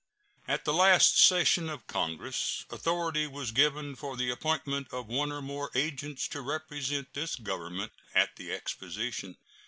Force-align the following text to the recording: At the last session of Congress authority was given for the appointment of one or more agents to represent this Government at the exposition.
At 0.47 0.65
the 0.65 0.73
last 0.73 1.19
session 1.19 1.69
of 1.69 1.85
Congress 1.85 2.65
authority 2.71 3.27
was 3.27 3.51
given 3.51 3.95
for 3.95 4.17
the 4.17 4.31
appointment 4.31 4.87
of 4.91 5.05
one 5.05 5.31
or 5.31 5.43
more 5.43 5.69
agents 5.75 6.27
to 6.29 6.41
represent 6.41 7.13
this 7.13 7.35
Government 7.35 7.91
at 8.15 8.35
the 8.35 8.51
exposition. 8.51 9.37